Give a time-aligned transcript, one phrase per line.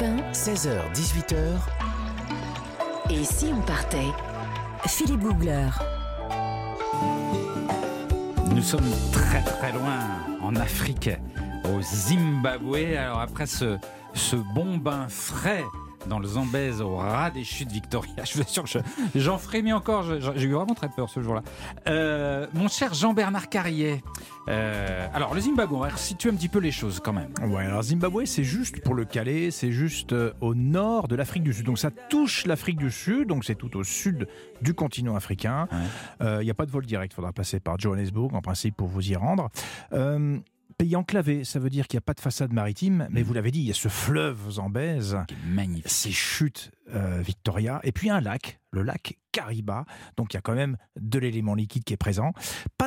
[0.00, 1.36] Europe 1, 16h-18h,
[3.10, 4.12] Et si on partait?
[4.86, 5.68] Philippe Googler.
[8.54, 10.00] Nous sommes très très loin
[10.42, 11.10] en Afrique,
[11.64, 12.96] au Zimbabwe.
[12.96, 13.78] Alors après ce,
[14.14, 15.64] ce bon bain frais
[16.08, 19.72] dans le Zambèze au ras des chutes Victoria, je vous assure que je- j'en frémis
[19.72, 21.42] encore, j'ai eu vraiment très peur ce jour-là.
[21.88, 24.02] Euh, mon cher Jean-Bernard Carrier,
[24.48, 27.30] euh, alors le Zimbabwe, on va situer un petit peu les choses quand même.
[27.48, 31.42] Ouais, alors Zimbabwe, c'est juste pour le caler, c'est juste euh, au nord de l'Afrique
[31.42, 31.66] du Sud.
[31.66, 34.26] Donc ça touche l'Afrique du Sud, donc c'est tout au sud
[34.62, 35.68] du continent africain.
[36.20, 38.88] Il n'y a pas de vol direct, il faudra passer par Johannesburg en principe pour
[38.88, 39.48] vous y rendre.
[39.92, 40.38] Euh,
[40.80, 43.50] Pays enclavé, ça veut dire qu'il n'y a pas de façade maritime, mais vous l'avez
[43.50, 45.90] dit, il y a ce fleuve Zambèze, magnifique.
[45.90, 49.84] ces chutes euh, Victoria, et puis un lac, le lac Kariba.
[50.16, 52.32] Donc il y a quand même de l'élément liquide qui est présent.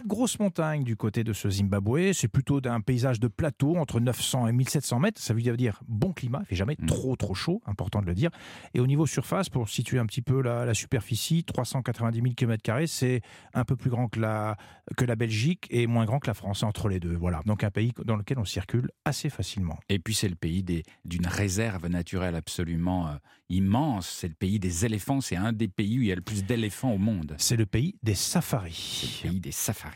[0.04, 4.02] De grosses montagnes du côté de ce Zimbabwe, c'est plutôt d'un paysage de plateau entre
[4.02, 5.22] 900 et 1700 mètres.
[5.22, 6.88] Ça veut dire bon climat, il fait jamais Mm.
[6.88, 8.30] trop trop chaud, important de le dire.
[8.74, 12.86] Et au niveau surface, pour situer un petit peu la, la superficie, 390 000 km,
[12.88, 13.22] c'est
[13.54, 14.58] un peu plus grand que la,
[14.98, 17.16] que la Belgique et moins grand que la France, entre les deux.
[17.16, 19.80] Voilà, donc un pays dans lequel on circule assez facilement.
[19.88, 20.64] Et puis c'est le pays
[21.06, 23.12] d'une réserve naturelle absolument euh,
[23.50, 24.10] immense.
[24.10, 25.22] C'est le pays des éléphants.
[25.22, 27.36] C'est un des pays où il y a le plus d'éléphants au monde.
[27.38, 29.22] C'est le pays des C'est safaris.
[29.24, 29.93] le pays des safaris.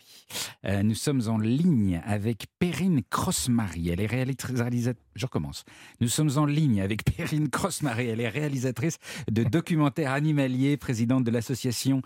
[0.66, 3.90] Euh, nous sommes en ligne avec Perrine Crossmarie.
[3.90, 4.96] Elle est réalisatrice.
[5.16, 5.64] Je recommence.
[6.02, 7.50] Nous sommes en ligne avec Perrine.
[7.98, 8.98] Elle est réalisatrice
[9.30, 12.02] de documentaires animaliers, présidente de l'association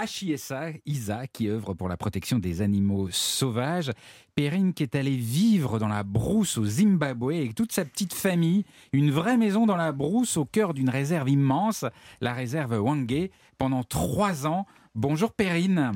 [0.00, 3.90] HISA, ISA, qui œuvre pour la protection des animaux sauvages.
[4.34, 8.64] Perrine qui est allée vivre dans la brousse au Zimbabwe avec toute sa petite famille,
[8.92, 11.84] une vraie maison dans la brousse au cœur d'une réserve immense,
[12.20, 14.66] la réserve Wangé, pendant trois ans.
[14.94, 15.92] Bonjour Perrine.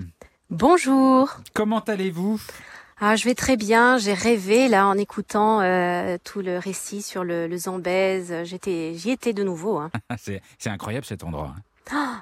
[0.57, 1.35] Bonjour.
[1.55, 2.39] Comment allez-vous?
[3.01, 3.97] Ah, je vais très bien.
[3.97, 8.35] J'ai rêvé là en écoutant euh, tout le récit sur le, le Zambèze.
[8.45, 9.79] J'étais, j'y étais de nouveau.
[9.79, 9.91] hein.
[10.11, 11.55] Ah, C'est c'est incroyable cet endroit.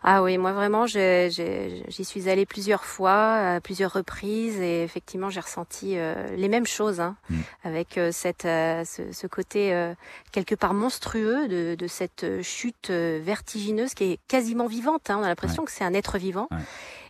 [0.02, 5.40] Ah oui, moi vraiment, j'y suis allée plusieurs fois, à plusieurs reprises, et effectivement, j'ai
[5.40, 7.36] ressenti euh, les mêmes choses, hein, Mm.
[7.64, 9.92] avec euh, cette, euh, ce, ce côté euh,
[10.32, 15.10] quelque part monstrueux de, de cette euh, chute vertigineuse qui est quasiment vivante.
[15.10, 15.18] hein.
[15.20, 16.48] On a l'impression que c'est un être vivant.
[16.50, 16.56] Ouais.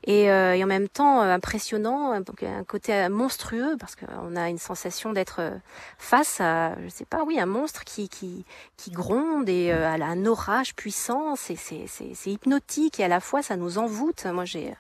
[0.05, 2.23] Et, euh, et en même temps euh, impressionnant, un,
[2.65, 5.59] côté euh, monstrueux parce qu'on a une sensation d'être euh,
[5.99, 8.45] face à, je sais pas, oui, un monstre qui qui
[8.77, 11.37] qui gronde et euh, a un orage puissant.
[11.37, 14.25] C'est c'est hypnotique et à la fois ça nous envoûte.
[14.27, 14.75] Moi j'ai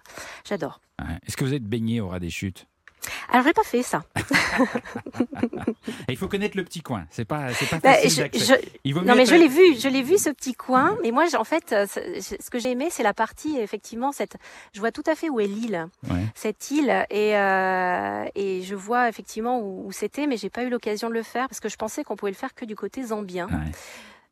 [0.48, 0.81] j'adore.
[1.26, 2.66] Est-ce que vous êtes baigné au ras des chutes?
[3.32, 4.02] Alors j'ai pas fait ça.
[6.08, 7.06] Il faut connaître le petit coin.
[7.10, 8.54] C'est pas, c'est pas Bah, facile je-
[8.84, 10.96] Il vaut Non mieux mais être- je l'ai vu, je l'ai vu ce petit coin.
[11.04, 12.00] Et moi, en fait, euh, ce
[12.40, 14.36] ce que j'ai aimé, c'est la partie effectivement cette.
[14.72, 16.24] Je vois tout à fait où est l'île, Ouais.
[16.34, 20.69] cette île, et euh, et je vois effectivement où, où c'était, mais j'ai pas eu
[20.70, 23.02] l'occasion de le faire parce que je pensais qu'on pouvait le faire que du côté
[23.04, 23.46] zambien.
[23.48, 23.70] Ouais.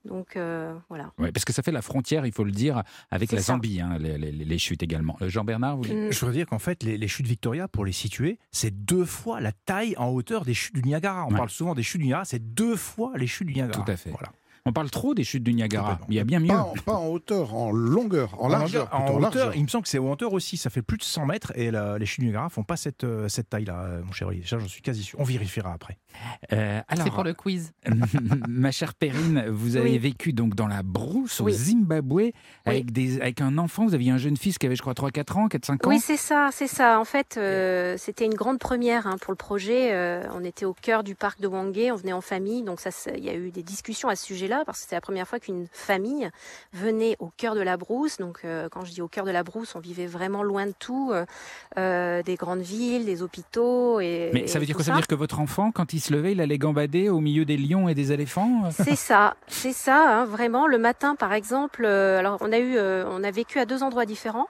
[0.04, 1.12] Donc euh, voilà.
[1.18, 3.52] Ouais, parce que ça fait la frontière, il faut le dire, avec la ça.
[3.54, 5.16] Zambie, hein, les, les- les chutes également.
[5.20, 6.12] Euh, Jean-Bernard, vous voulez- Mm.
[6.12, 9.40] Je voudrais dire qu'en fait, les, les chutes Victoria, pour les situer, c'est deux fois
[9.40, 11.26] la taille en hauteur des chutes du Niagara.
[11.26, 11.36] On Ouais.
[11.36, 13.82] parle souvent des chutes du Niagara, c'est deux fois les chutes du Niagara.
[13.84, 14.10] Tout à fait.
[14.10, 14.30] Voilà.
[14.68, 15.92] On parle trop des chutes du Niagara.
[15.92, 16.06] Complètement.
[16.10, 16.48] Il y a bien mieux.
[16.48, 18.88] Pas en, pas en hauteur, en longueur, en largeur.
[18.92, 19.56] en hauteur, largeur.
[19.56, 20.56] il me semble que c'est en hauteur aussi.
[20.56, 23.04] Ça fait plus de 100 mètres et la- les chutes du Niagara font pas cette,
[23.04, 24.46] euh, cette taille-là, euh, mon cher Olivier.
[24.46, 25.18] Ça, j'en suis quasi sûr.
[25.20, 25.96] On vérifiera après.
[26.52, 27.72] Euh, alors, C'est pour le quiz.
[28.48, 29.98] ma chère Perrine, vous avez Oui.
[29.98, 31.52] vécu donc dans la brousse au Oui.
[31.54, 32.30] Zimbabwe
[32.64, 33.86] avec, des, avec un enfant.
[33.86, 35.88] Vous aviez un jeune fils qui avait, je crois, 3-4 ans, 4-5 ans.
[35.88, 37.00] Oui, c'est ça, c'est ça.
[37.00, 39.92] En fait, euh, c'était une grande première hein, pour le projet.
[39.92, 42.90] Euh, on était au cœur du parc de Wangé, on venait en famille, donc ça,
[43.16, 45.38] il y a eu des discussions à ce sujet-là parce que c'était la première fois
[45.38, 46.30] qu'une famille
[46.72, 48.18] venait au cœur de la brousse.
[48.18, 50.74] Donc, euh, quand je dis au cœur de la brousse, on vivait vraiment loin de
[50.78, 51.24] tout, euh,
[51.78, 54.30] euh, des grandes villes, des hôpitaux et.
[54.32, 54.84] Mais ça veut dire quoi?
[54.84, 57.44] Ça veut dire que votre enfant, quand il se levait, il allait gambader au milieu
[57.44, 58.70] des lions et des éléphants?
[58.70, 60.66] C'est ça, c'est ça, hein, vraiment.
[60.66, 64.06] Le matin, par exemple, euh, alors on a eu, on a vécu à deux endroits
[64.06, 64.48] différents.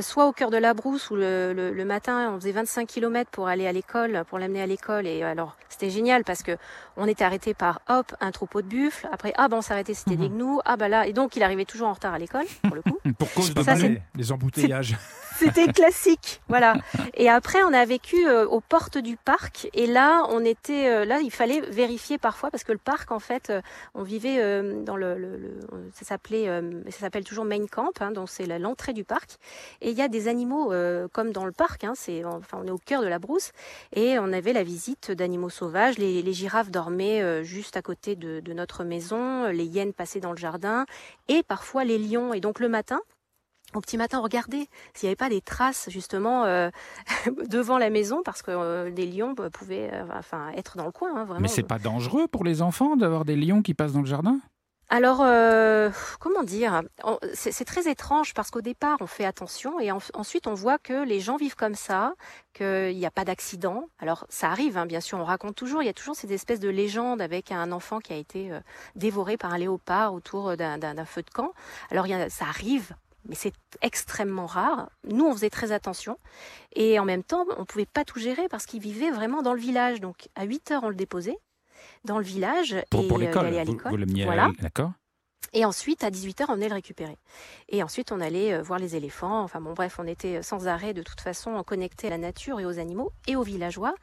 [0.00, 3.30] Soit au cœur de la brousse où le, le, le matin on faisait 25 km
[3.30, 6.56] pour aller à l'école, pour l'amener à l'école et alors c'était génial parce que
[6.96, 10.16] on était arrêté par hop un troupeau de buffles, après ah ben on s'arrêtait c'était
[10.16, 12.76] des gnous, ah bah là et donc il arrivait toujours en retard à l'école pour
[12.76, 12.98] le coup.
[13.18, 14.96] Pour cause de Ça, les, les embouteillages.
[15.38, 16.74] C'était classique, voilà.
[17.14, 19.68] Et après, on a vécu euh, aux portes du parc.
[19.72, 23.20] Et là, on était, euh, là, il fallait vérifier parfois parce que le parc, en
[23.20, 23.60] fait, euh,
[23.94, 25.60] on vivait euh, dans le, le- le-
[25.94, 29.36] ça s'appelait, euh, ça s'appelle toujours Main Camp, hein, donc c'est l'entrée du parc.
[29.80, 31.84] Et il y a des animaux euh, comme dans le parc.
[31.84, 33.52] Hein, c'est, enfin, on est au cœur de la brousse.
[33.94, 35.98] Et on avait la visite d'animaux sauvages.
[35.98, 39.46] Les, les girafes dormaient juste à côté de, de notre maison.
[39.48, 40.84] Les hyènes passaient dans le jardin.
[41.28, 42.32] Et parfois les lions.
[42.34, 43.00] Et donc le matin.
[43.74, 46.70] Au petit matin, regardez s'il n'y avait pas des traces justement euh,
[47.50, 50.90] devant la maison parce que euh, des lions euh, pouvaient euh, enfin être dans le
[50.92, 51.40] coin hein, vraiment.
[51.40, 54.40] Mais c'est pas dangereux pour les enfants d'avoir des lions qui passent dans le jardin?
[54.90, 56.80] Alors, euh, comment dire?
[57.34, 61.04] C'est très étrange parce qu'au départ, on fait attention et en- ensuite, on voit que
[61.04, 62.14] les gens vivent comme ça,
[62.54, 63.84] qu'il n'y a pas d'accident.
[63.98, 66.58] Alors, ça arrive, hein, bien sûr, on raconte toujours, il y a toujours cette espèce
[66.58, 68.60] de légende avec un enfant qui a été euh,
[68.96, 71.52] dévoré par un léopard autour d'un feu de camp.
[71.90, 72.94] Alors, il y a- ça arrive,
[73.26, 74.90] mais c'est extrêmement rare.
[75.04, 76.18] Nous, on faisait très attention
[76.74, 79.60] et en même temps, on pouvait pas tout gérer parce qu'il vivait vraiment dans le
[79.60, 80.00] village.
[80.00, 81.38] Donc, à 8 heures, on le déposait
[82.04, 84.04] dans le village Pour, pour et euh, il l'école, allait à l'école.
[84.04, 84.50] vous Voilà.
[84.60, 84.92] D'accord?
[85.52, 87.16] Et ensuite, à 18h, on venait le récupérer.
[87.68, 89.42] Et ensuite, on allait euh, voir les éléphants.
[89.42, 92.66] Enfin bon, bref, on était sans arrêt de toute façon connectés à la nature et
[92.66, 93.94] aux animaux et aux villageois.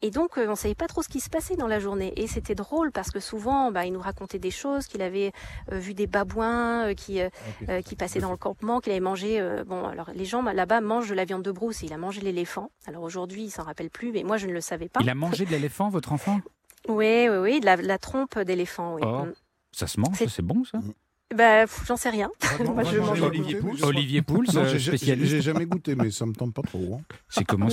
[0.00, 2.12] Et donc, euh, on savait pas trop ce qui se passait dans la journée.
[2.16, 5.32] Et c'était drôle parce que souvent, bah, il nous racontait des choses, qu'il avait
[5.72, 7.28] euh, vu des babouins euh, qui, euh,
[7.68, 9.40] euh, qui passaient dans le campement, qu'il avait mangé.
[9.40, 11.98] euh, bon, alors les gens là-bas mangent de la viande de brousse et il a
[11.98, 12.70] mangé l'éléphant.
[12.86, 15.00] Alors aujourd'hui, il s'en rappelle plus, mais moi, je ne le savais pas.
[15.02, 16.40] Il a mangé de l'éléphant, votre enfant?
[16.88, 18.94] Oui, oui, oui, de la, de la trompe d'éléphant.
[18.94, 19.02] Oui.
[19.04, 19.24] Oh.
[19.26, 19.32] Mm.
[19.72, 20.78] Ça se mange, C'est- c'est bon ça
[21.34, 22.30] Bah, j'en sais rien.
[22.64, 25.30] Moi, je Vraiment, mange j'ai Olivier Olivier Pouls, Non, euh, spécialiste.
[25.30, 26.98] j'ai jamais goûté, mais ça me tente pas trop.
[26.98, 27.02] hein.
[27.28, 27.68] C'est comment.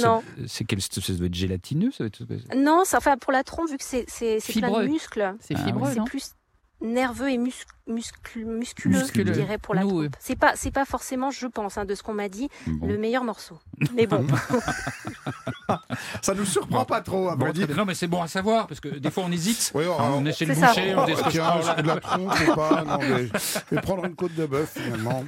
[0.48, 3.70] C'est quel ça doit être gélatineux ça doit être- Non, ça, enfin, pour la trompe,
[3.70, 6.34] vu que c'est c'est- c'est plein de muscles, C'est Ah fibreux, c'est plus
[6.82, 9.34] nerveux et mus- muscu- musculeux, Musculeux.
[9.34, 10.08] je dirais, pour la Nous.
[10.20, 12.88] C'est pas, c'est pas forcément, je pense, hein, de ce qu'on m'a dit, Bon.
[12.88, 13.60] le meilleur morceau.
[13.94, 14.26] Mais bon,
[16.22, 17.76] Ça nous surprend pas trop, à Bon, vrai très dire.
[17.78, 19.72] Non, mais c'est bon à savoir, parce que des fois on hésite.
[19.74, 20.68] Oui, Hein, on est chez le ça.
[20.68, 22.84] boucher, on Oh, tiens, de la trompe ou pas?
[22.84, 25.24] Non, mais je vais prendre une côte de bœuf, finalement.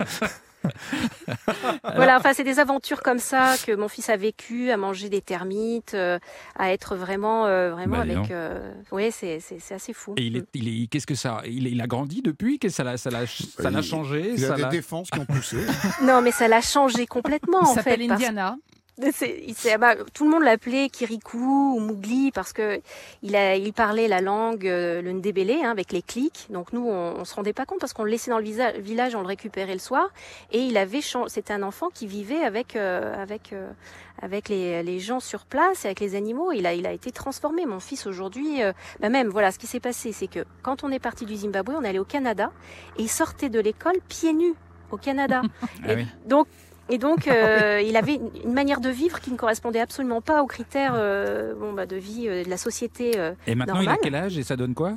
[1.96, 5.22] voilà, enfin, c'est des aventures comme ça que mon fils a vécu, à manger des
[5.22, 6.20] termites, euh,
[6.58, 8.32] à être vraiment, euh, vraiment Bah, avec.
[8.32, 10.14] euh, oui, c'est c'est- c'est assez fou.
[10.18, 12.60] Et il est, il est, qu'est-ce que ça il, il a grandi depuis?
[12.60, 14.68] Qu'est-ce que ça l'a, ça l'a, ça l'a Il- changé Il ça a des l'a-
[14.70, 15.58] défenses qui ont poussé.
[16.04, 17.82] Non, mais ça l'a changé complètement, Il en fait.
[17.84, 18.58] s'appelle parce- Indiana.
[19.12, 22.82] C'est- bah, tout le monde l'appelait Kirikou ou Mougli parce que
[23.22, 26.48] il, a, il parlait la langue, euh, le ndébélé, hein, avec les clics.
[26.50, 28.72] Donc nous, on, on se rendait pas compte parce qu'on le laissait dans le visa-
[28.80, 30.10] village, on le récupérait le soir.
[30.52, 33.70] Et il avait, c'était un enfant qui vivait avec euh, avec euh,
[34.22, 36.52] avec les, les gens sur place et avec les animaux.
[36.52, 37.66] Il a il a été transformé.
[37.68, 40.92] Mon fils aujourd'hui, euh, bah même voilà, ce qui s'est passé, c'est que quand on
[40.92, 42.52] est parti du Zimbabwe, on allé au Canada
[42.98, 44.56] et il sortait de l'école pieds nus
[44.90, 45.42] au Canada.
[45.88, 46.08] Ah oui.
[46.26, 46.48] donc,
[46.90, 50.48] et donc, euh, il avait une- manière de vivre qui ne correspondait absolument pas aux
[50.48, 53.14] critères euh, bon, bah, de vie euh, de la société.
[53.18, 53.34] euh.
[53.46, 54.94] Et maintenant il a quel âge et ça donne quoi?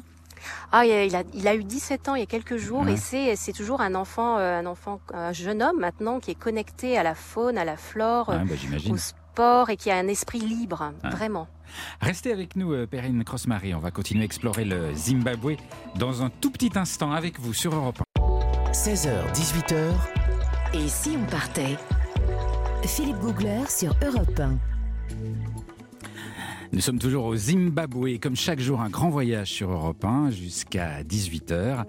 [0.72, 2.82] Ah, il a, il a, il a eu 17 ans il y a quelques jours
[2.84, 2.94] Ouais.
[2.94, 6.96] et c'est, toujours un enfant, euh, un enfant, un jeune homme maintenant qui est connecté
[6.96, 8.54] à la faune, à la flore, Ah, bah,
[8.90, 11.10] au sport et qui a un esprit libre, Ah.
[11.10, 11.46] vraiment.
[12.00, 13.74] Restez avec nous, Perrine Crossmarie.
[13.74, 15.56] On va continuer à explorer le Zimbabwe
[15.96, 17.98] dans un tout petit instant avec vous sur Europe
[18.72, 19.76] 16h, 18h,
[20.72, 21.76] Et si on partait?
[22.84, 24.56] Philippe Googler sur Europe 1.
[26.72, 31.02] Nous sommes toujours au Zimbabwe, comme chaque jour, un grand voyage sur Europe 1 jusqu'à
[31.02, 31.84] 18h.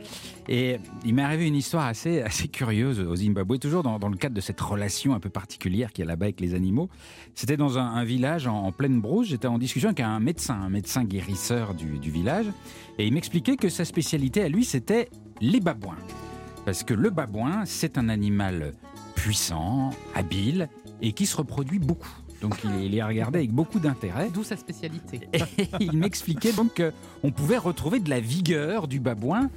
[0.50, 4.18] Et il m'est arrivé une histoire assez, assez curieuse au Zimbabwe, toujours dans, dans le
[4.18, 6.89] cadre de cette relation un peu particulière qu'il y a là-bas avec les animaux.
[7.36, 9.28] C'était dans un, village en, pleine brousse.
[9.28, 12.48] J'étais en discussion avec un médecin, un médecin guérisseur du village.
[12.98, 15.07] Et il m'expliquait que sa spécialité à lui, c'était
[15.39, 15.98] les babouins.
[16.65, 18.73] Parce que le babouin, c'est un animal
[19.15, 20.69] puissant, habile
[21.01, 22.20] et qui se reproduit beaucoup.
[22.41, 24.29] Donc il, y a regardé avec beaucoup d'intérêt.
[24.33, 25.29] D'où sa spécialité.
[25.57, 29.49] Et il m'expliquait donc qu'on pouvait retrouver de la vigueur du babouin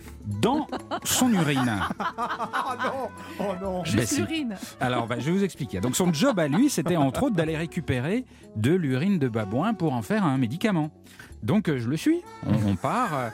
[0.42, 0.66] dans
[1.04, 1.72] son urine.
[2.06, 3.09] Ah non
[3.40, 4.16] Oh non Ben Juste si.
[4.20, 4.54] l'urine.
[4.80, 5.80] Alors, bah, je vais vous expliquer.
[5.80, 8.25] Donc, son job à lui, c'était entre autres d'aller récupérer
[8.56, 10.90] de l'urine de babouin pour en faire un médicament.
[11.42, 12.20] Donc, je le suis.
[12.47, 13.28] On, on part euh,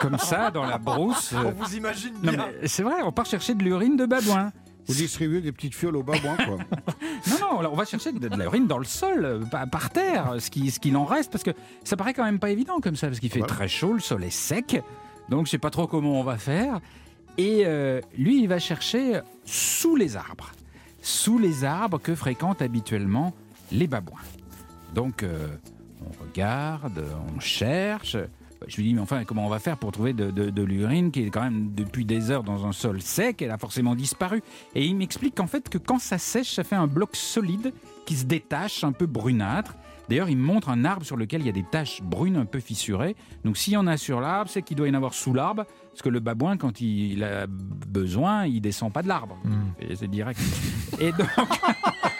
[0.00, 1.32] comme ça dans la brousse.
[1.32, 1.44] euh.
[1.46, 2.46] On vous imagine bien.
[2.64, 4.52] c'est vrai, on part chercher de l'urine de babouin.
[4.86, 6.58] Vous distribuez des petites fioles au babouin, quoi.
[7.28, 9.40] Non, non, alors on va chercher de, de l'urine dans le sol, euh,
[9.70, 11.50] par terre, ce qui- ce qu'il en reste, parce que
[11.84, 14.22] ça paraît quand même pas évident comme ça, parce qu'il fait très chaud, le sol
[14.24, 14.80] est sec,
[15.28, 16.80] donc je sais pas trop comment on va faire.
[17.38, 20.52] Et euh, lui, il va chercher sous les arbres,
[21.02, 23.34] sous les arbres que fréquentent habituellement
[23.72, 24.20] les babouins.
[24.94, 25.48] Donc, euh,
[26.00, 27.04] on regarde,
[27.36, 28.16] on cherche.
[28.66, 31.10] Je lui dis, mais enfin, comment on va faire pour trouver de, de- de l'urine
[31.12, 34.42] qui est quand même depuis des heures dans un sol sec Elle a forcément disparu.
[34.74, 37.72] Et il m'explique qu'en fait, que quand ça sèche, ça fait un bloc solide
[38.06, 39.74] qui se détache, un peu brunâtre.
[40.08, 42.44] D'ailleurs, il me montre un arbre sur lequel il y a des taches brunes un
[42.44, 43.16] peu fissurées.
[43.44, 45.64] Donc, s'il y en a sur l'arbre, c'est qu'il doit y en avoir sous l'arbre.
[45.90, 49.36] Parce que le babouin, quand il a besoin, il descend pas de l'arbre.
[49.80, 50.40] Et C'est direct.
[51.00, 51.26] Et donc,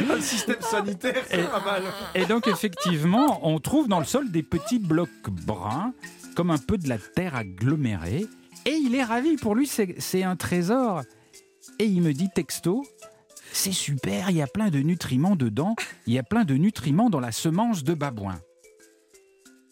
[0.00, 1.82] Le système sanitaire, c'est pas mal.
[2.14, 5.92] Et donc, effectivement, on trouve dans le sol des petits blocs bruns,
[6.36, 8.26] comme un peu de la terre agglomérée.
[8.64, 9.36] Et il est ravi.
[9.36, 11.02] Pour lui, c'est c'est un trésor.
[11.78, 12.84] Et il me dit texto
[13.52, 15.74] C'est super, il y a plein de nutriments dedans.
[16.06, 18.38] Il y a plein de nutriments dans la semence de babouin.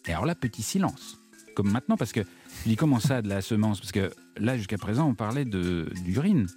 [0.07, 1.17] Et alors là, petit silence.
[1.55, 2.21] Comme maintenant, parce que
[2.63, 3.79] Je dis comment ça, de la semence?
[3.79, 6.47] Parce que là, jusqu'à présent, on parlait de d'urine.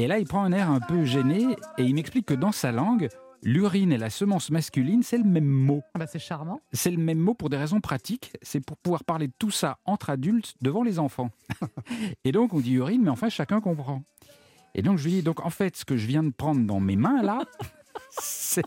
[0.00, 1.44] Et là, il prend un air un peu gêné
[1.76, 3.08] et il m'explique que dans sa langue,
[3.42, 5.82] l'urine et la semence masculine, c'est le même mot.
[5.94, 6.60] Ah bah, c'est charmant.
[6.72, 8.32] C'est le même mot pour des raisons pratiques.
[8.40, 11.30] C'est pour pouvoir parler de tout ça entre adultes devant les enfants.
[12.24, 14.04] et donc, on dit urine, mais enfin, chacun comprend.
[14.76, 16.78] Et donc, je lui dis, donc, en fait, ce que je viens de prendre dans
[16.78, 17.40] mes mains, là,
[18.20, 18.62] c'est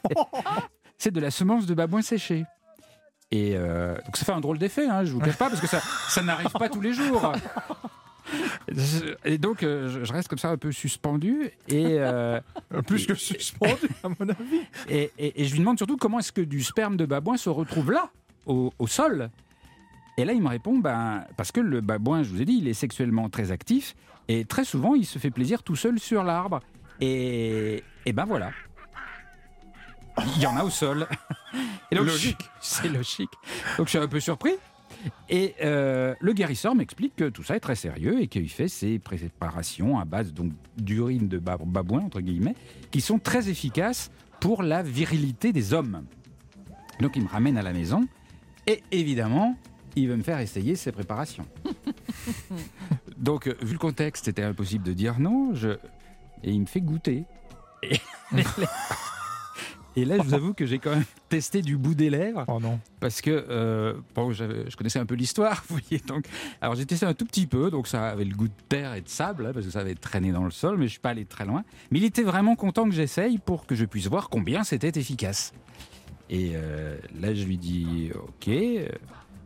[1.12, 2.44] de la semence de babouin séché.
[3.32, 5.68] Et euh, donc, ça fait un drôle d'effet, hein, je vous cache pas, parce que
[5.68, 7.32] ça, ça n'arrive pas tous les jours.
[9.26, 11.50] Et donc, euh, je- reste comme ça un peu suspendu.
[11.68, 12.40] Et, euh,
[12.88, 14.62] Plus que suspendu, à mon avis.
[14.90, 17.50] et, et- et je lui demande surtout comment est-ce que du sperme de babouin se
[17.50, 18.10] retrouve là,
[18.46, 19.30] au, au sol.
[20.18, 22.68] Et là, il me répond, ben, parce que le babouin, je vous ai dit, il
[22.68, 23.96] est sexuellement très actif.
[24.28, 26.60] Et très souvent, il se fait plaisir tout seul sur l'arbre.
[27.00, 28.52] Et, et ben voilà.
[30.36, 31.08] Il y en a au sol.
[31.92, 32.50] Et donc, Logique.
[32.62, 33.32] C'est logique.
[33.78, 34.52] Donc je suis un peu surpris.
[35.30, 39.00] Et euh, le guérisseur m'explique que tout ça est très sérieux et qu'il fait ses
[39.00, 42.56] préparations à base donc d'urine de bab- babouin entre guillemets,
[42.92, 46.04] qui sont très efficaces pour la virilité des hommes.
[47.00, 48.08] Donc il me ramène à la maison
[48.68, 49.56] et évidemment
[49.96, 51.46] il veut me faire essayer ses préparations.
[53.18, 55.54] donc euh, vu le contexte, c'était impossible de dire non.
[55.54, 55.70] Je...
[56.44, 57.24] Et il me fait goûter.
[57.84, 57.98] Et,
[59.96, 62.60] et là, je vous avoue que j'ai quand même testé du bout des lèvres Oh
[62.60, 62.80] non.
[63.00, 66.02] parce que euh, bon, je connaissais un peu l'histoire, vous voyez.
[66.06, 66.26] Donc,
[66.62, 69.02] alors j'ai testé un tout petit peu, donc ça avait le goût de terre et
[69.02, 71.10] de sable, hein, parce que ça avait traîné dans le sol, mais je suis pas
[71.10, 71.64] allé très loin.
[71.92, 75.54] Mais il était vraiment content que j'essaye pour que je puisse voir combien c'était efficace.
[76.30, 78.88] Et euh, là, je lui dis, ok, euh,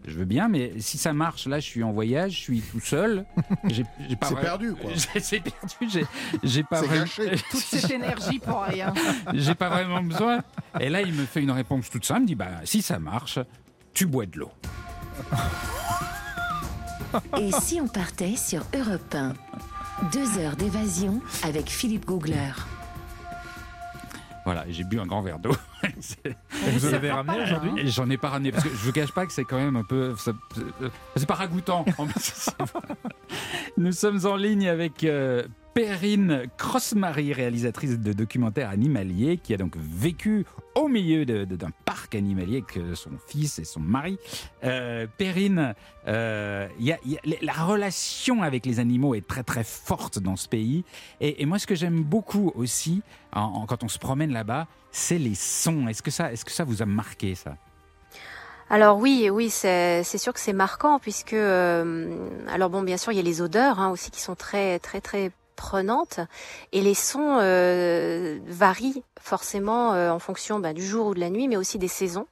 [0.08, 2.80] je veux bien, mais si ça marche, là, je suis en voyage, je suis tout
[2.80, 3.26] seul.
[3.70, 4.92] J'ai j'ai pas C'est perdu, quoi.
[5.14, 5.90] J'ai- C'est perdu.
[5.90, 6.06] j'ai-
[6.44, 7.32] J'ai pas C'est vraiment- gâché.
[7.52, 8.94] Toute cette énergie pour rien.
[9.34, 10.40] j'ai pas vraiment besoin.
[10.80, 12.22] Et là, il me fait une réponse toute simple.
[12.22, 13.40] Il me dit, bah, si ça marche,
[13.94, 14.52] tu bois de l'eau.
[17.40, 19.34] Et si on partait sur Europe 1
[20.12, 22.52] Deux heures d'évasion avec Philippe Googler.
[24.46, 25.56] Voilà, j'ai bu un grand verre d'eau.
[26.68, 29.12] Vous en avez ramené aujourd'hui Et J'en ai pas ramené parce que je vous cache
[29.12, 30.16] pas que c'est quand même un peu.
[30.18, 30.34] ça-
[31.16, 31.84] C'est pas ragoûtant.
[33.78, 35.44] Nous sommes en ligne avec euh,
[35.76, 42.64] Perrine Crossmarie, réalisatrice de documentaires animaliers, qui a donc vécu au milieu d'un parc animalier
[42.64, 44.18] avec son fils et son mari.
[44.64, 45.76] Euh, Perrine,
[46.08, 46.70] euh,
[47.42, 50.86] la relation avec les animaux est très très forte dans ce pays.
[51.20, 53.02] Et, moi, ce que j'aime beaucoup aussi,
[53.34, 55.90] quand on se promène là-bas, c'est les sons.
[55.90, 57.58] Est-ce que ça, est-ce que ça vous a marqué ça?
[58.70, 63.12] Alors oui, oui, c'est c'est sûr que c'est marquant puisque euh, alors bon, bien sûr,
[63.12, 65.32] il y a les odeurs hein, aussi qui sont très très très
[66.72, 71.30] et les sons euh, varient forcément euh, en fonction ben, du jour ou de la
[71.30, 72.28] nuit, mais aussi des saisons.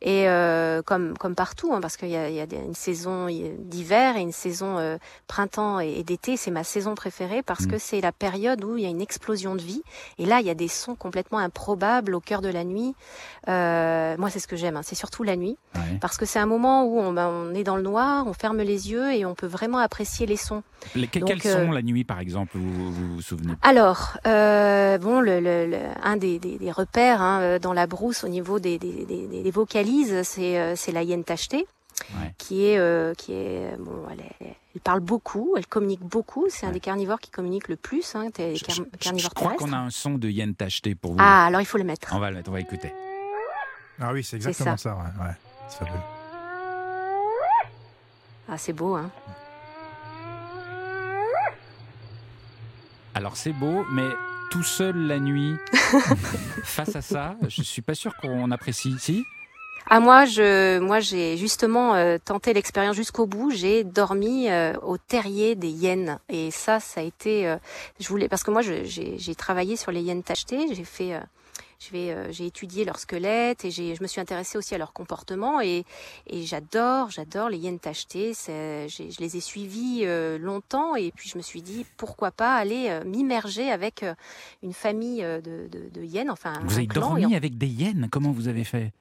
[0.00, 3.26] Et euh, comme comme partout, hein, parce qu'il y a, y a une saison
[3.58, 7.70] d'hiver et une saison euh, printemps et, et d'été, c'est ma saison préférée parce Mm.
[7.72, 9.82] que c'est la période où il y a une explosion de vie.
[10.18, 12.94] Et là, il y a des sons complètement improbables au cœur de la nuit.
[13.48, 14.76] Euh, moi, c'est ce que j'aime.
[14.76, 15.98] hein, c'est surtout la nuit Ouais.
[16.00, 18.58] parce que c'est un moment où on, ben, on est dans le noir, on ferme
[18.58, 20.62] les yeux et on peut vraiment apprécier les sons.
[20.94, 23.52] Les- que- Donc, Quels sont euh, la nuit, par exemple, vous vous, vous souvenez?
[23.62, 27.86] Alors, euh, bon, le, le- le- un des, des- des repères hein, euh, dans la
[27.86, 29.42] brousse au niveau des, des- des- des-
[30.24, 31.66] c'est euh, c'est la hyène tachetée,
[32.20, 32.32] Ouais.
[32.38, 36.46] qui est euh, qui est bon, elle, est- elle parle beaucoup, elle communique beaucoup.
[36.48, 39.72] C'est un des carnivores qui communique le plus, hein, Je, car- je- je crois qu'on
[39.72, 41.18] a un son de hyène tacheté pour vous.
[41.20, 42.12] Ah, alors il faut le mettre.
[42.14, 42.92] On va le mettre, on va écouter.
[44.00, 44.94] Ah oui, c'est exactement ça.
[44.94, 45.32] ouais, ouais.
[45.68, 45.98] C'est fabuleux.
[48.50, 49.10] Ah, c'est beau, hein.
[53.14, 54.08] Alors c'est beau, mais
[54.50, 55.56] tout seul la nuit,
[56.62, 58.94] face à ça, je suis pas sûr qu'on apprécie.
[59.00, 59.24] Si?
[59.86, 63.50] Ah moi je moi j'ai justement euh, tenté l'expérience jusqu'au bout.
[63.50, 67.56] J'ai dormi euh, au terrier des hyènes et ça ça a été euh,
[67.98, 70.74] je voulais parce que moi j'ai j'ai travaillé sur les hyènes tachetées.
[70.74, 71.20] J'ai fait euh,
[71.80, 74.78] je vais, euh, j'ai étudié leur squelette et j'ai, je me suis intéressée aussi à
[74.78, 75.84] leur comportement et,
[76.26, 78.32] et j'adore, j'adore les hyènes tachetées.
[78.34, 82.98] Je les ai suivies euh, longtemps et puis je me suis dit pourquoi pas aller
[83.06, 84.04] m'immerger avec
[84.64, 87.10] une famille de, de, de hyènes, enfin un Vous avez clan.
[87.10, 88.92] dormi avec des hyènes Comment vous avez fait?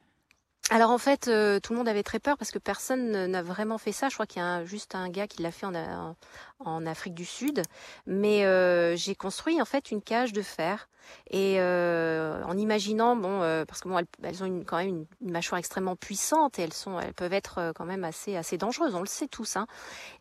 [0.69, 3.41] Alors en fait, euh, tout le monde avait très peur parce que personne ne- n'a
[3.41, 4.09] vraiment fait ça.
[4.09, 6.15] Je crois qu'il y a un- juste un gars qui l'a fait en,
[6.59, 7.61] en- Afrique du Sud.
[8.05, 10.89] Mais euh, j'ai construit en fait une cage de fer
[11.29, 15.59] Et euh, en imaginant, bon, euh, parce que bon, elles, ont quand même une, mâchoire
[15.59, 18.95] extrêmement puissante et elles sont, elles peuvent être quand même assez, assez dangereuses.
[18.95, 19.55] On le sait tous.
[19.55, 19.67] Hein.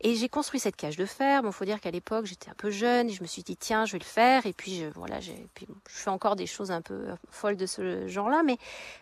[0.00, 1.42] Et j'ai construit cette cage de fer.
[1.42, 3.84] Bon, faut dire qu'à l'époque, j'étais un peu jeune et je me suis dit tiens,
[3.84, 4.46] je vais le faire.
[4.46, 7.66] Et puis je, voilà, j'ai, puis je fais encore des choses un peu folles de
[7.66, 8.58] ce genre-là, mais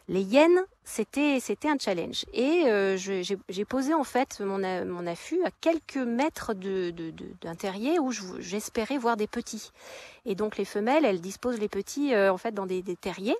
[0.08, 2.24] les hyènes, c'était, c'était un challenge.
[2.32, 2.64] Et
[2.96, 6.90] j'ai, posé en fait mon, mon affût à quelques mètres de-
[7.40, 9.70] d'un terrier où je- j'espérais voir des petits.
[10.24, 13.36] Et donc les femelles, elles disposent les petits euh, en fait dans des, des terriers.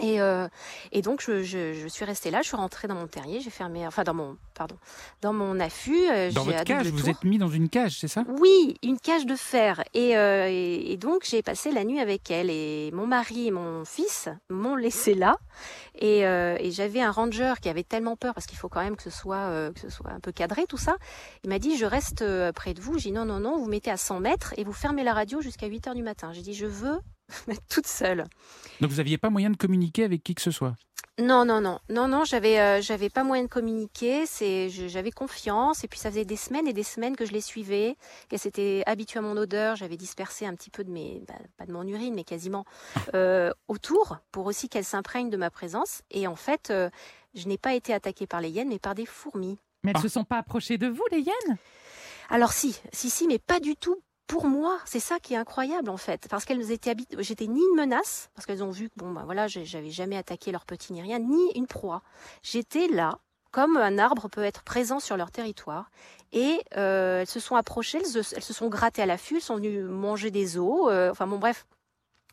[0.00, 0.48] Et, euh,
[0.92, 3.50] et donc je, je, je suis restée là, je suis rentrée dans mon terrier, j'ai
[3.50, 4.76] fermé, enfin dans mon, pardon,
[5.22, 5.96] dans mon affût.
[6.10, 8.24] euh, Dans j'ai votre cage, vous êtes mis dans une cage, c'est ça?
[8.40, 9.82] Oui, une cage de fer.
[9.94, 12.50] Et, euh, et, et donc, j'ai passé la nuit avec elle.
[12.50, 15.36] Et mon mari et mon fils m'ont laissé là.
[15.96, 18.96] Et, euh, et j'avais un ranger qui avait tellement peur, parce qu'il faut quand même
[18.96, 20.96] que ce soit, euh, que ce soit un peu cadré, tout ça.
[21.44, 22.98] Il m'a dit, je reste euh, près de vous.
[22.98, 25.40] J'ai dit, non, non, non, vous mettez à 100 mètres et vous fermez la radio
[25.40, 26.32] jusqu'à 8 heures du matin.
[26.32, 26.98] J'ai dit, je veux
[27.48, 28.24] être toute seule.
[28.80, 30.74] Donc vous n'aviez pas moyen de communiquer avec qui que ce soit?
[31.20, 34.24] Non, non, non, non, non, j'avais, euh, j'avais pas moyen de communiquer.
[34.24, 35.82] C'est, j'avais confiance.
[35.82, 37.96] Et puis ça faisait des semaines et des semaines que je les suivais.
[38.28, 39.74] Qu'elle s'était habituée à mon odeur.
[39.74, 42.64] J'avais dispersé un petit peu de mes, bah, pas de mon urine, mais quasiment
[43.14, 46.02] euh, autour, pour aussi qu'elle s'imprègne de ma présence.
[46.12, 46.88] Et en fait, euh,
[47.34, 49.58] je n'ai pas été attaquée par les hyènes, mais par des fourmis.
[49.82, 50.02] Mais elles Ah.
[50.02, 51.56] se sont pas approchées de vous, les hyènes?
[52.30, 53.96] Alors si, si, si, mais pas du tout
[54.28, 54.78] pour moi.
[54.84, 57.20] C'est ça qui est incroyable en fait, parce qu'elles étaient habituées.
[57.24, 60.52] J'étais ni une menace, parce qu'elles ont vu que bon, bah voilà, j'avais jamais attaqué
[60.52, 62.02] leur petit ni rien, ni une proie.
[62.42, 63.18] J'étais là,
[63.50, 65.90] comme un arbre peut être présent sur leur territoire,
[66.32, 69.56] et euh, elles se sont approchées, elles, elles se sont grattées à l'affût, elles sont
[69.56, 70.88] venues manger des os.
[70.88, 71.66] euh, enfin bon, bref.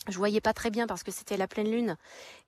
[0.08, 1.98] Je voyais pas très bien parce que c'était la pleine lune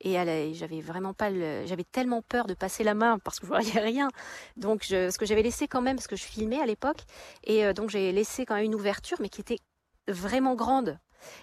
[0.00, 0.14] et
[0.54, 3.80] j'avais vraiment pas le, j'avais tellement peur de passer la main parce que je voyais
[3.80, 4.08] rien.
[4.56, 7.00] Donc je, ce que j'avais laissé quand même parce que je filmais à l'époque
[7.44, 9.58] et euh, donc j'ai laissé quand même une ouverture, mais qui était
[10.06, 10.98] vraiment grande.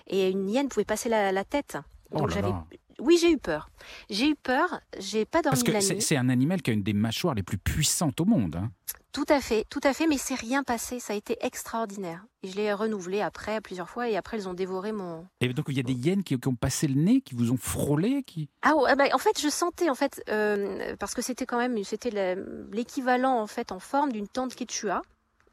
[0.07, 1.77] Et une hyène pouvait passer la, la tête.
[2.11, 2.53] Oh Donc j'avais.
[2.99, 3.69] Oui, j'ai eu peur.
[4.09, 4.79] J'ai eu peur.
[4.99, 6.01] J'ai pas dormi Parce que la c'est nuit.
[6.01, 8.55] c'est un animal qui a une des mâchoires les plus puissantes au monde.
[8.55, 8.71] hein.
[9.11, 10.07] Tout à fait, tout à fait.
[10.07, 10.99] Mais c'est rien passé.
[10.99, 12.25] Ça a été extraordinaire.
[12.43, 14.09] Et je l'ai renouvelé après plusieurs fois.
[14.09, 15.25] Et après, elles ont dévoré mon.
[15.39, 17.51] Et donc il y a des hyènes qui, qui ont passé le nez, qui vous
[17.51, 18.49] ont frôlé, qui...
[18.61, 21.81] Ah, ouais, bah, en fait, je sentais en fait euh, parce que c'était quand même
[21.85, 22.35] c'était
[22.71, 25.01] l'équivalent en fait en forme d'une tente quechua.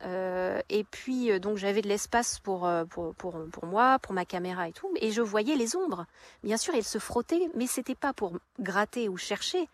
[0.04, 4.12] Euh, et puis euh, donc j'avais de l'espace pour, euh, pour pour pour moi, pour
[4.14, 6.06] ma caméra et tout, et je voyais les ombres.
[6.42, 9.68] Bien sûr, elles se frottaient, mais c'était pas pour gratter ou chercher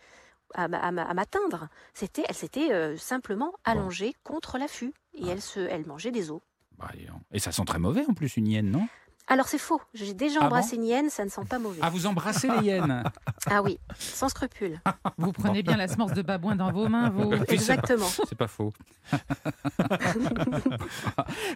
[0.54, 1.68] à, à m'a- à m'atteindre.
[1.94, 6.40] C'était elles s'étaient simplement allongées contre l'affût et elles se elles mangeaient des os.
[6.78, 6.90] Bah,
[7.32, 8.86] et ça sent très mauvais en plus, une hyène, non?
[9.30, 9.80] Alors c'est faux.
[9.94, 11.78] J'ai déjà Ah embrassé une hyène, ça ne sent pas mauvais.
[11.82, 13.02] Ah, vous embrassez les hyènes
[13.50, 14.80] Ah oui, sans scrupule.
[15.18, 17.32] Vous prenez bien la semence de babouin dans vos mains, vous.
[17.48, 18.06] C'est- Exactement.
[18.06, 18.72] C'est pas faux.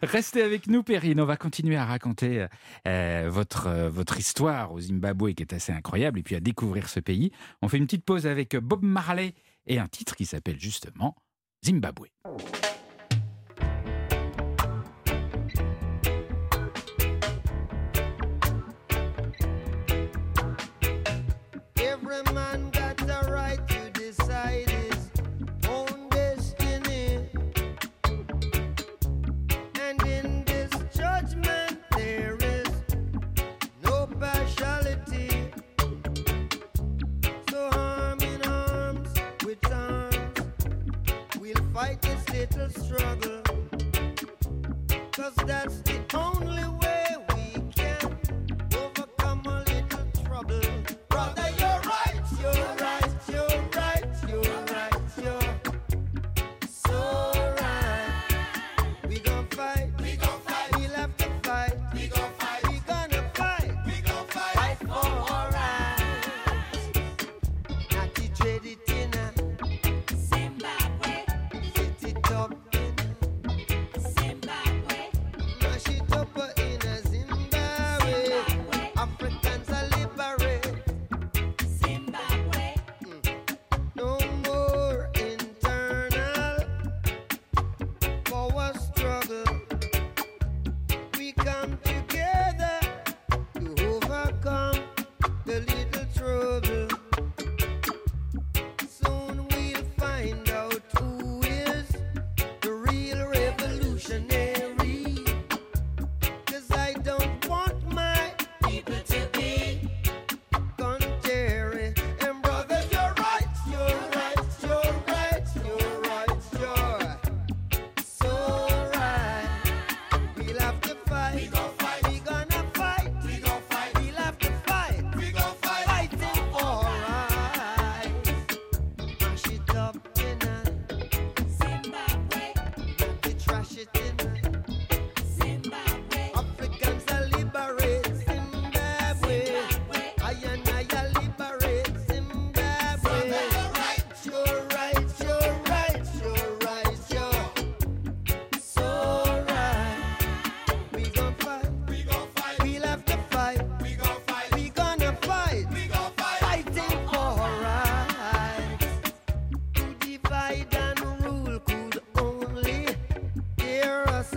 [0.03, 1.21] Restez avec nous, Perrine.
[1.21, 2.47] On va continuer à raconter
[2.87, 6.89] euh, votre, euh, votre histoire au Zimbabwe qui est assez incroyable et puis à découvrir
[6.89, 7.33] ce pays.
[7.63, 9.35] On fait une petite pause avec Bob Marley
[9.67, 11.15] et un titre qui s'appelle justement
[11.65, 12.07] Zimbabwe.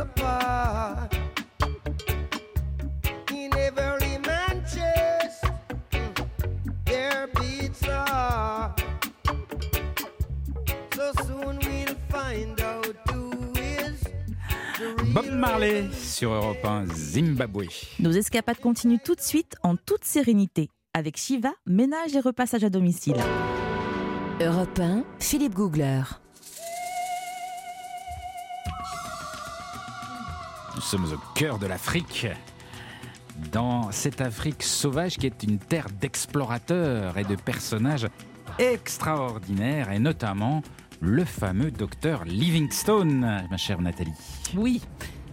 [0.05, 1.13] Apart.
[3.31, 5.43] In every man's chest,
[6.85, 8.73] their beats are.
[10.95, 14.01] So soon we'll find out who is
[14.79, 17.67] the real Bob Marley sur Europe 1, Zimbabwe.
[17.99, 22.69] Nos escapades continuent tout de suite en toute sérénité avec Shiva, ménage et repassage à
[22.69, 23.17] domicile.
[24.41, 26.03] Europe 1, Philippe Googler.
[30.85, 32.27] Sommes au cœur de l'Afrique.
[33.51, 38.07] Dans cette Afrique sauvage qui est une terre d'explorateurs et de personnages
[38.59, 40.61] extraordinaires, et notamment
[41.01, 44.13] le fameux docteur Livingstone, ma chère Nathalie.
[44.55, 44.81] Oui.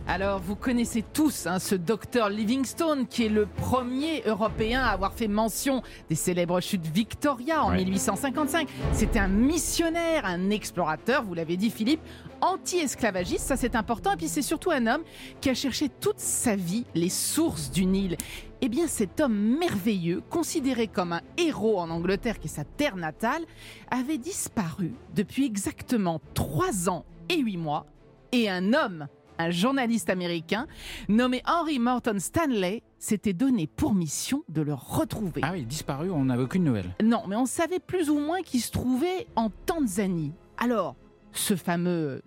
[0.09, 5.15] Alors, vous connaissez tous hein, ce docteur Livingstone, qui est le premier Européen à avoir
[5.15, 7.77] fait mention des célèbres chutes Victoria en Ouais.
[7.85, 8.69] 1855.
[8.93, 12.01] C'était un missionnaire, un explorateur, vous l'avez dit Philippe,
[12.41, 14.13] anti-esclavagiste, ça c'est important.
[14.13, 15.03] Et puis c'est surtout un homme
[15.41, 18.17] qui a cherché toute sa vie les sources du Nil.
[18.61, 22.97] Eh bien, cet homme merveilleux, considéré comme un héros en Angleterre, qui est sa terre
[22.97, 23.43] natale,
[23.91, 27.87] avait disparu depuis exactement trois ans et huit mois.
[28.31, 29.09] Et un homme,
[29.43, 30.67] un journaliste américain,
[31.09, 35.41] nommé Henry Morton Stanley, s'était donné pour mission de le retrouver.
[35.45, 36.95] Ah oui, disparu, on n'avait aucune nouvelle.
[37.03, 40.33] Non, mais on savait plus ou moins qu'il se trouvait en Tanzanie.
[40.59, 40.97] Alors,
[41.33, 42.23] ce fameux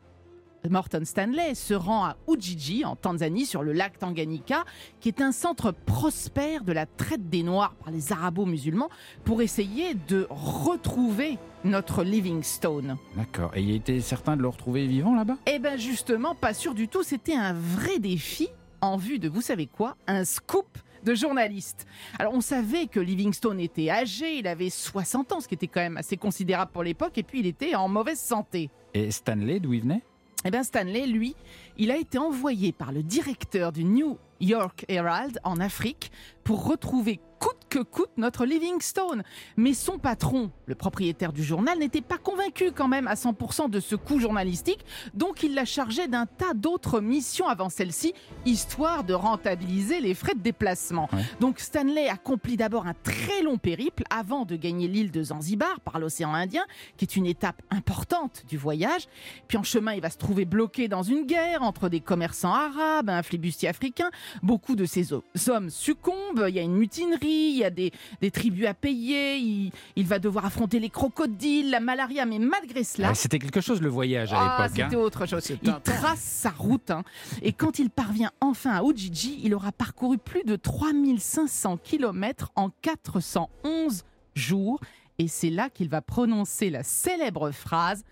[0.69, 4.65] Morton Stanley se rend à Ujiji, en Tanzanie, sur le lac Tanganyika,
[4.99, 8.89] qui est un centre prospère de la traite des Noirs par les arabo-musulmans,
[9.23, 12.97] pour essayer de retrouver notre Livingstone.
[13.15, 13.51] D'accord.
[13.55, 15.37] Et il était certain de le retrouver vivant là-bas?
[15.47, 18.49] Eh ben justement, pas sûr du tout, c'était un vrai défi
[18.81, 21.85] en vue de, vous savez quoi, un scoop de journaliste.
[22.19, 25.81] Alors on savait que Livingstone était âgé, il avait 60 ans, ce qui était quand
[25.81, 28.69] même assez considérable pour l'époque, et puis il était en mauvaise santé.
[28.93, 30.03] Et Stanley, d'où il venait?
[30.47, 31.35] Eh bien Stanley, lui,
[31.75, 36.11] il a été envoyé par le directeur du New York Herald en Afrique
[36.43, 39.23] pour retrouver coûte que coûte notre Livingstone.
[39.55, 43.79] Mais son patron, le propriétaire du journal, n'était pas convaincu quand même à 100% de
[43.79, 48.13] ce coup journalistique, donc il l'a chargé d'un tas d'autres missions avant celle-ci,
[48.45, 51.07] histoire de rentabiliser les frais de déplacement.
[51.13, 51.21] Ouais.
[51.39, 55.99] Donc Stanley accomplit d'abord un très long périple avant de gagner l'île de Zanzibar par
[55.99, 56.65] l'océan Indien,
[56.97, 59.07] qui est une étape importante du voyage.
[59.47, 63.09] Puis en chemin, il va se trouver bloqué dans une guerre entre des commerçants arabes,
[63.09, 64.09] un flibustier africain.
[64.41, 67.91] Beaucoup de ces ho- hommes succombent, il y a une mutinerie, il y a des,
[68.21, 72.83] des tribus à payer, il, il va devoir affronter les crocodiles, la malaria, mais malgré
[72.83, 73.09] cela...
[73.11, 74.79] Ah, C'était quelque chose le voyage à Ah, l'époque.
[74.79, 74.83] hein.
[74.89, 75.49] c'était autre chose.
[75.49, 76.91] Il trace sa route.
[76.91, 77.03] hein.
[77.41, 82.69] Et quand il parvient enfin à Ujiji, il aura parcouru plus de 3500 km en
[82.81, 84.03] 411
[84.35, 84.79] jours.
[85.17, 88.03] Et c'est là qu'il va prononcer la célèbre phrase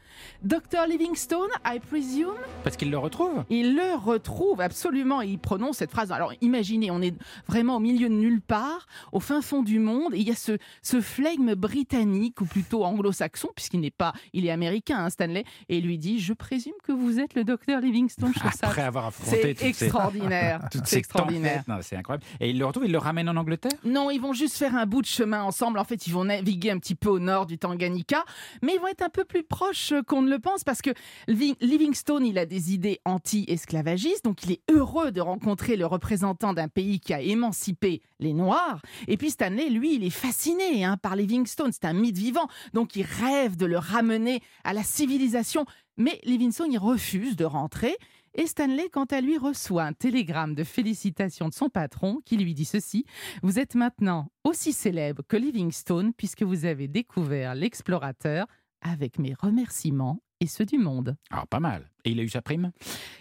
[0.43, 0.85] Dr.
[0.87, 2.35] Livingstone, I presume?
[2.63, 6.11] Parce qu'il le retrouve il le retrouve absolument et il prononce cette phrase.
[6.11, 7.15] Alors imaginez, on est
[7.47, 10.35] vraiment au milieu de nulle part, au fin fond du monde, et il y a
[10.35, 15.43] ce, ce flegme britannique, ou plutôt anglo-saxon, puisqu'il n'est pas, il est américain, hein, Stanley,
[15.69, 18.31] et il lui dit Je présume que vous êtes le docteur Livingstone.
[18.35, 20.61] Je ça- Après avoir affronté C'est ces- extraordinaire.
[20.71, 21.63] toutes C'est ces extraordinaire.
[21.81, 22.23] C'est incroyable.
[22.39, 23.71] Et il le retrouve, il le ramène en Angleterre?
[23.83, 25.79] Non, ils vont juste faire un bout de chemin ensemble.
[25.79, 28.23] En fait, ils vont naviguer un petit peu au nord du Tanganyika,
[28.61, 30.91] mais ils vont être un peu plus proches qu'on ne le pense parce que
[31.27, 36.53] Livi- Livingstone, il a des idées anti-esclavagistes, donc il est heureux de rencontrer le représentant
[36.53, 38.81] d'un pays qui a émancipé les Noirs.
[39.07, 42.95] Et puis Stanley, lui, il est fasciné hein, par Livingstone, c'est un mythe vivant, donc
[42.95, 45.65] il rêve de le ramener à la civilisation.
[45.97, 47.95] Mais Livingstone, il refuse de rentrer.
[48.35, 52.55] Et Stanley, quant à lui, reçoit un télégramme de félicitations de son patron qui lui
[52.55, 53.05] dit ceci
[53.43, 58.47] Vous êtes maintenant aussi célèbre que Livingstone puisque vous avez découvert l'explorateur
[58.81, 61.15] avec mes remerciements et ceux du monde.
[61.29, 61.92] Alors, pas mal.
[62.05, 62.71] Et il a eu sa prime?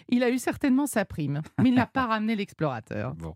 [0.09, 3.13] Il a eu certainement sa prime, mais il n'a pas ramené l'explorateur.
[3.23, 3.33] Bon.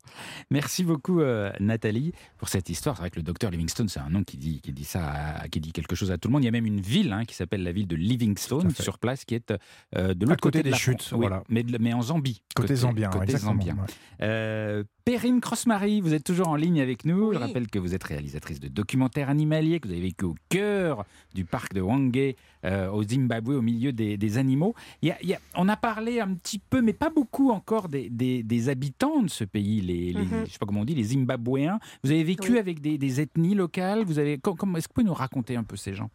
[0.51, 2.95] Merci beaucoup, euh, Nathalie, pour cette histoire.
[2.97, 5.07] C'est vrai que le docteur Livingstone, c'est un nom qui dit, qui dit ça,
[5.41, 6.43] à- qui dit quelque chose à tout le monde.
[6.43, 9.23] Il y a même une ville hein, qui s'appelle la ville de Livingstone sur place,
[9.23, 9.51] qui est
[9.95, 11.09] euh, de l'autre côté côté, de des la chutes.
[11.13, 11.43] Oui, voilà.
[11.49, 12.41] mais, de- mais en Zambie.
[12.55, 13.53] Côté, Zambien, côté exactement.
[13.53, 13.75] Zambien.
[13.75, 13.93] ouais.
[14.21, 17.31] Euh, Perrine Crossmarie, vous êtes toujours en ligne avec nous.
[17.31, 21.05] Je rappelle que vous êtes réalisatrice de documentaires animaliers, que vous avez vécu au cœur
[21.33, 22.11] du parc de Hwange,
[22.65, 24.75] euh, au Zimbabwe, au milieu des, des animaux.
[25.01, 27.49] Il y a- il y a- on a parlé un petit peu, mais pas beaucoup
[27.51, 30.45] encore, des, des- des habitants de ce pays, les, les- Mhm.
[30.45, 31.79] je sais pas comment on dit, les Zimbabwéens.
[32.03, 32.57] Vous avez vécu Oui.
[32.59, 34.03] avec des, des ethnies locales?
[34.03, 36.09] Vous avez, est-ce que vous pouvez nous raconter un peu ces gens?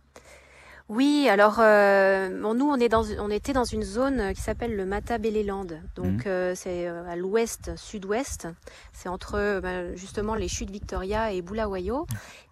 [0.94, 4.42] Oui, alors euh, bon, nous on est dans on était dans une zone euh, qui
[4.42, 5.64] s'appelle le Matabeleland.
[5.96, 6.32] Donc Mhm.
[6.32, 8.48] euh, c'est à l'ouest sud-ouest.
[8.92, 12.06] C'est entre ben, justement les chutes Victoria et Bulawayo.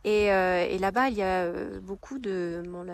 [0.05, 1.51] Et, euh, et là-bas il y a
[1.83, 2.85] beaucoup de bon,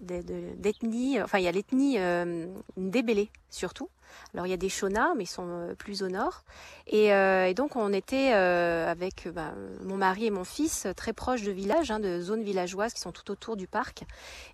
[0.00, 1.20] de- d'ethnies.
[1.20, 2.46] Enfin il y a l'ethnie euh,
[2.78, 3.90] Ndébélé surtout.
[4.34, 6.44] Alors il y a des Shona, mais ils sont euh, plus au nord.
[6.86, 9.52] Et, euh, et donc on était euh, avec euh, bah,
[9.82, 13.00] mon mari et mon fils euh, très proches de villages, hein, de zones villageoises qui
[13.00, 14.04] sont tout autour du parc.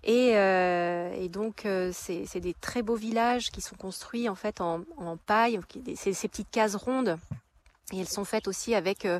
[0.03, 4.81] Et, euh, et donc c'est des très beaux villages qui sont construits en fait en,
[4.97, 5.59] en paille,
[5.95, 7.17] c'est ces petites cases rondes.
[7.93, 9.19] Et elles sont faites aussi avec euh,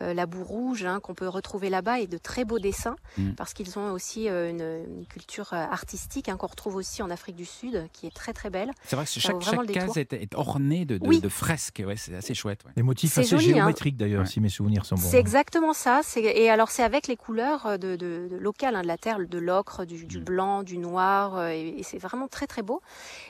[0.00, 3.32] euh, la boue rouge hein, qu'on peut retrouver là-bas et de très beaux dessins Mm.
[3.34, 7.34] parce qu'ils ont aussi euh, une, une culture artistique hein, qu'on retrouve aussi en Afrique
[7.36, 8.70] du Sud qui est très très belle.
[8.84, 11.20] C'est vrai que chaque, chaque case est, est ornée de, de- Oui.
[11.20, 11.82] de fresques.
[11.84, 12.64] Ouais, c'est assez chouette.
[12.64, 12.72] ouais.
[12.76, 13.56] Des motifs assez joli, hein.
[13.56, 14.26] géométriques d'ailleurs, Ouais.
[14.28, 15.02] si mes souvenirs sont bons.
[15.02, 16.00] C'est exactement ça.
[16.16, 19.38] Et alors c'est avec les couleurs de, de, de locales hein, de la terre, de
[19.38, 20.24] l'ocre, du, du Mm.
[20.24, 22.80] blanc, du noir, et, et c'est vraiment très très beau.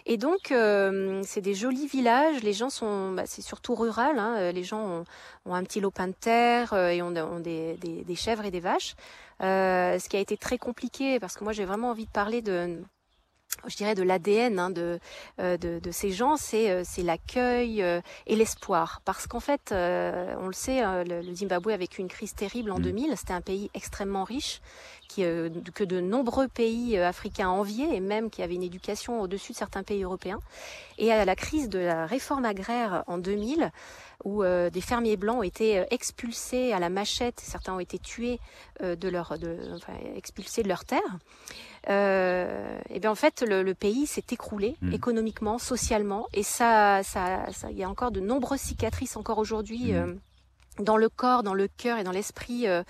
[0.07, 2.43] Et donc euh, c'est des jolis villages.
[2.43, 4.53] Les gens sont, bah, c'est surtout rural.
[4.55, 5.05] Les gens ont,
[5.47, 8.51] ont un petit lopin de terre euh, et ont, ont des, des, des chèvres et
[8.51, 8.95] des vaches.
[9.43, 12.41] Euh, ce qui a été très compliqué parce que moi j'ai vraiment envie de parler
[12.41, 12.81] de
[13.69, 14.99] je dirais de l'ADN hein, de,
[15.41, 17.81] euh, de, de ces gens, c'est l'accueil
[18.27, 19.01] et l'espoir.
[19.05, 22.73] Parce qu'en fait, on le sait, euh, le, le Zimbabwe a vécu une crise terrible
[22.73, 22.83] en Mm.
[22.83, 23.17] 2000.
[23.17, 24.61] C'était un pays extrêmement riche,
[25.09, 29.57] qui, que de nombreux pays africains enviaient, et même qui avait une éducation au-dessus de
[29.57, 30.41] certains pays européens.
[30.99, 33.71] Et à la crise de la réforme agraire en 2000,
[34.25, 37.99] où euh, des fermiers blancs ont été euh, expulsés à la machette, certains ont été
[37.99, 38.41] tués
[38.83, 41.19] euh, de leur, de, enfin, expulsés de leur terre.
[41.91, 44.93] Euh, et bien en fait, le, le pays s'est écroulé Mm.
[44.93, 49.93] économiquement, socialement, et ça, ça, ça, il y a encore de nombreuses cicatrices encore aujourd'hui.
[49.93, 50.19] Mm.
[50.79, 52.83] Euh, dans le corps, dans le cœur et dans l'esprit euh,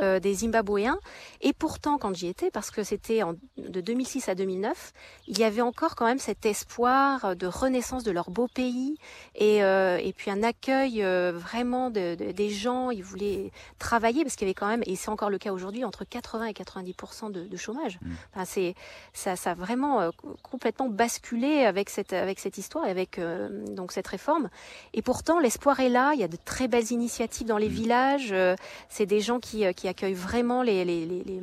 [0.00, 0.98] euh, des Zimbabwéens.
[1.40, 3.20] Et pourtant, quand j'y étais, parce que c'était
[3.56, 4.92] de 2006 à 2009,
[5.26, 8.96] il y avait encore quand même cet espoir de renaissance de leur beau pays
[9.34, 12.90] et, euh, et puis un accueil euh, vraiment de, de- des gens.
[12.90, 15.84] Ils voulaient travailler parce qu'il y avait quand même, et c'est encore le cas aujourd'hui,
[15.84, 16.94] entre 80 et 90
[17.30, 17.98] de, de chômage.
[18.02, 18.10] Mm.
[18.34, 18.74] Enfin, c'est
[19.12, 20.10] ça, ça a vraiment euh,
[20.42, 24.48] complètement basculé avec cette avec cette histoire et avec euh, donc cette réforme.
[24.94, 26.12] Et pourtant, l'espoir est là.
[26.14, 27.72] Il y a de très belles initiatives dans les Mm.
[27.72, 28.28] villages.
[28.32, 28.54] euh,
[28.88, 31.40] c'est des gens qui, euh, qui accueillent vraiment les, les, les, les,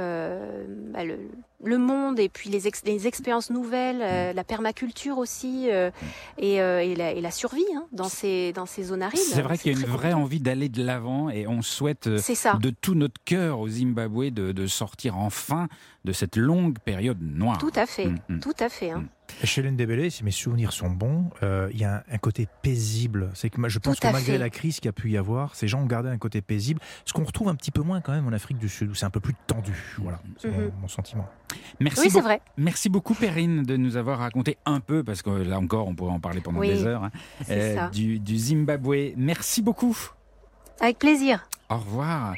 [0.00, 1.18] euh, bah, le,
[1.64, 4.36] le monde et puis les, ex- les expériences nouvelles, euh, Mm.
[4.36, 5.90] la permaculture aussi euh,
[6.38, 9.18] et, et, la, et la survie hein, dans ces dans ces zones arides.
[9.18, 10.14] C'est vrai qu'il y a une vraie compliqué.
[10.14, 12.54] envie d'aller de l'avant et on souhaite ça.
[12.60, 15.68] de tout notre cœur au Zimbabwe de, de sortir enfin
[16.04, 17.58] de cette longue période noire.
[17.58, 18.06] Tout à fait.
[18.06, 18.40] Mm, mm.
[18.40, 18.90] Tout à fait.
[18.90, 18.98] Hein.
[18.98, 19.08] Mm.
[19.44, 23.30] Chez l'NDBL, si mes souvenirs sont bons, euh, il y a un, un côté paisible.
[23.34, 24.38] C'est que je pense que malgré fait.
[24.38, 26.80] la crise qu'il y a pu y avoir, ces gens ont gardé un côté paisible,
[27.04, 29.04] ce qu'on retrouve un petit peu moins quand même en Afrique du Sud, où c'est
[29.04, 29.74] un peu plus tendu.
[29.98, 30.70] Voilà, c'est mon, Mhm.
[30.80, 31.28] mon sentiment.
[31.80, 32.40] Merci, Oui, c'est beaucoup, vrai.
[32.56, 36.12] merci beaucoup Perrine de nous avoir raconté un peu, parce que là encore on pourrait
[36.12, 37.10] en parler pendant Oui, des heures, hein,
[37.44, 37.88] C'est ça.
[37.88, 39.12] du, du Zimbabwe.
[39.16, 39.96] Merci beaucoup.
[40.80, 41.48] Avec plaisir.
[41.68, 42.36] Au revoir.